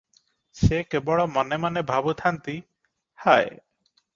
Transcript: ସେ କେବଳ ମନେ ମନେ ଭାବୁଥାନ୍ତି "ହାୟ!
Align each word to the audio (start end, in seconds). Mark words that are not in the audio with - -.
ସେ 0.61 0.79
କେବଳ 0.93 1.27
ମନେ 1.35 1.59
ମନେ 1.65 1.85
ଭାବୁଥାନ୍ତି 1.91 2.57
"ହାୟ! 3.27 3.49